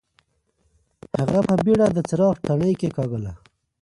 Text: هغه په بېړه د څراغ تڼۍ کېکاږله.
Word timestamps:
هغه 1.19 1.39
په 1.47 1.55
بېړه 1.63 1.87
د 1.91 1.97
څراغ 2.09 2.35
تڼۍ 2.45 2.73
کېکاږله. 2.79 3.31